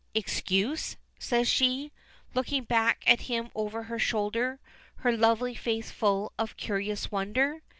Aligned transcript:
"Excuse?" 0.15 0.97
says 1.19 1.47
she, 1.47 1.91
looking 2.33 2.63
back 2.63 3.03
at 3.05 3.21
him 3.29 3.51
over 3.53 3.83
her 3.83 3.99
shoulder, 3.99 4.59
her 4.95 5.11
lovely 5.15 5.53
face 5.53 5.91
full 5.91 6.33
of 6.39 6.57
curious 6.57 7.11
wonder. 7.11 7.61